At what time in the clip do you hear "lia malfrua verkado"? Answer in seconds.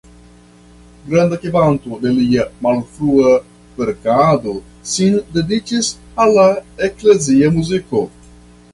2.21-4.57